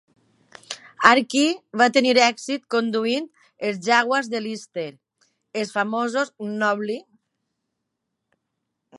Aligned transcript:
Archie 1.07 1.81
va 1.81 1.87
tenir 1.97 2.13
èxit 2.27 2.63
conduint 2.75 3.27
els 3.69 3.77
jaguars 3.89 4.29
de 4.31 4.41
Lister, 4.45 4.87
els 5.61 5.75
famosos 5.75 6.33
"Knobbly". 6.47 6.97